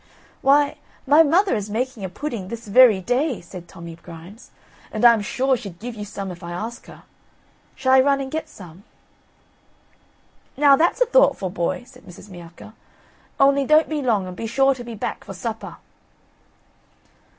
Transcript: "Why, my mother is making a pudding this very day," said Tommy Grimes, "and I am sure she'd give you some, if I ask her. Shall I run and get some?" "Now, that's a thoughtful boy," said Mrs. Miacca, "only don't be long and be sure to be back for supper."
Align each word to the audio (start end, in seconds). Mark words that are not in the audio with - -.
"Why, 0.41 0.77
my 1.05 1.21
mother 1.21 1.55
is 1.55 1.69
making 1.69 2.03
a 2.03 2.09
pudding 2.09 2.47
this 2.47 2.65
very 2.65 2.99
day," 3.01 3.39
said 3.39 3.67
Tommy 3.67 3.95
Grimes, 3.97 4.49
"and 4.91 5.05
I 5.05 5.13
am 5.13 5.21
sure 5.21 5.55
she'd 5.55 5.77
give 5.77 5.93
you 5.93 6.05
some, 6.05 6.31
if 6.31 6.41
I 6.41 6.53
ask 6.53 6.87
her. 6.87 7.03
Shall 7.75 7.93
I 7.93 7.99
run 8.01 8.19
and 8.19 8.31
get 8.31 8.49
some?" 8.49 8.83
"Now, 10.57 10.75
that's 10.75 11.01
a 11.01 11.05
thoughtful 11.05 11.51
boy," 11.51 11.83
said 11.85 12.01
Mrs. 12.05 12.31
Miacca, 12.31 12.73
"only 13.39 13.63
don't 13.63 13.87
be 13.89 14.01
long 14.01 14.25
and 14.25 14.35
be 14.35 14.47
sure 14.47 14.73
to 14.73 14.83
be 14.83 14.95
back 14.95 15.23
for 15.23 15.35
supper." 15.35 15.77